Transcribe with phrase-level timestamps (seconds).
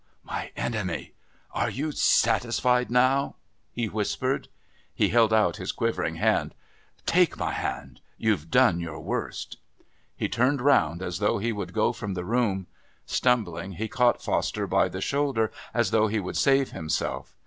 [0.23, 1.13] my enemy.
[1.51, 3.35] Are you satisfied now?"
[3.71, 4.47] he whispered.
[4.95, 6.55] He held out his quivering hand.
[7.05, 8.01] "Take my hand.
[8.17, 9.57] You've done your worst."
[10.17, 12.65] He turned round as though he would go from the room.
[13.05, 17.35] Stumbling, he caught Foster by the shoulder as though he would save himself.